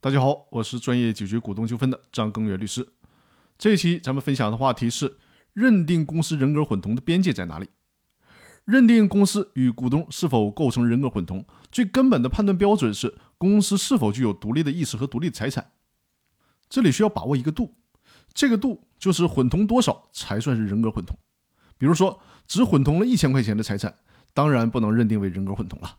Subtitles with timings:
[0.00, 2.88] 大家好，我是专业解决股东纠纷的张根源律师。
[3.58, 5.18] 这一期咱们分享的话题是：
[5.54, 7.68] 认定公司人格混同的边界在哪里？
[8.64, 15.72] 认定公司与股东是否构成人格混同，最根本的判断标准是公司是否具有独立的意识和独立的财产。
[16.68, 17.74] 这里需要把握一个度，
[18.32, 21.18] 这个度就是混同多少才算是人格混同。
[21.76, 23.96] 比如说，只混同了一千块钱的财产，
[24.32, 25.96] 当然不能认定为人格混同了。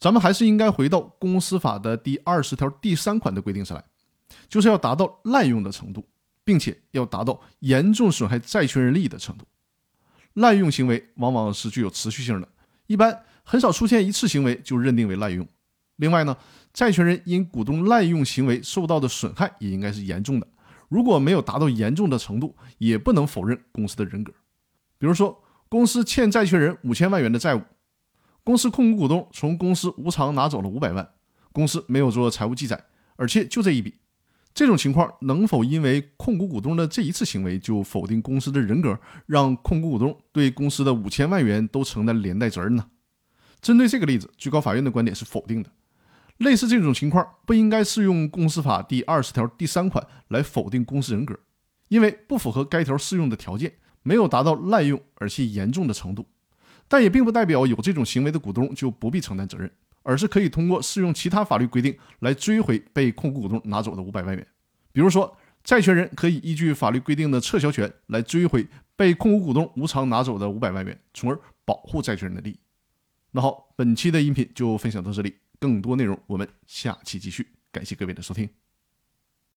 [0.00, 3.84] 咱们还是应该回到公司法的第二十条第三款的规定上来，
[4.48, 6.08] 就是要达到滥用的程度，
[6.42, 9.44] 并且要达到严重损害债权人利益的程度。
[10.32, 12.48] 滥用行为往往是具有持续性的，
[12.86, 15.46] 一般很少出现一次行为就认定为滥用。
[15.96, 16.34] 另外呢，
[16.72, 20.48] 债权人因股东滥用行为受到的损害也应该是严重的，
[20.88, 24.32] 如果没有达到严重的程度，也不能否认公司的人格。
[24.96, 27.60] 比如说，公司欠债权人五千万元的债务。
[28.50, 31.08] 公司控股股东从公司无偿拿走了五百万，
[31.52, 33.94] 公司没有做财务记载，而且就这一笔，
[34.52, 42.88] 这种情况能否因为控股股东的这一次行为就否定公司的人格，让控股股东对公司的五千万元都承担连带责任呢？
[43.60, 45.70] 针对这个例子，最高法院的观点是否定的。
[46.38, 51.38] 类似这种情况，不应该适用公司法第二十条第三款来否定公司人格，
[51.86, 56.26] 因为不符合该条适用的条件，没有达到滥用而且严重的程度。
[56.90, 59.70] 但也并不代表有这种行为的股东就不必承担责任，
[60.02, 64.44] 而是可以通过适用其他法律规定来追回被控股股东拿走的五百万元。
[64.90, 72.58] 比如说，债权人可以依据法律规定的撤销权来追回被控股股东无偿拿走的五百万元，从而保护债权人的利益。
[73.30, 77.46] 那好，本期的音频就分享到这里，更多内容我们下期继续。
[77.70, 78.50] 感谢各位的收听。